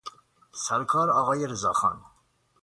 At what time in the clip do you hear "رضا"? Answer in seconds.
1.47-1.73